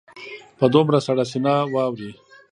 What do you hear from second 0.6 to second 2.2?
دومره سړه سینه واوري.